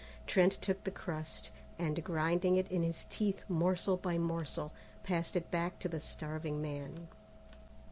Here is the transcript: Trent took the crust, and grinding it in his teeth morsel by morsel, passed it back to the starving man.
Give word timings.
Trent 0.25 0.53
took 0.53 0.83
the 0.83 0.89
crust, 0.89 1.51
and 1.77 2.03
grinding 2.03 2.55
it 2.57 2.67
in 2.71 2.81
his 2.81 3.05
teeth 3.07 3.45
morsel 3.47 3.97
by 3.97 4.17
morsel, 4.17 4.73
passed 5.03 5.35
it 5.35 5.51
back 5.51 5.77
to 5.77 5.87
the 5.87 5.99
starving 5.99 6.59
man. 6.59 7.07